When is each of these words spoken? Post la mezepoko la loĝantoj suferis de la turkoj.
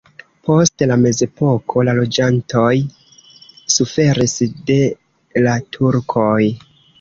Post 0.47 0.83
la 0.91 0.95
mezepoko 1.01 1.83
la 1.89 1.93
loĝantoj 1.99 2.71
suferis 3.75 4.35
de 4.71 4.79
la 5.49 5.55
turkoj. 5.77 6.41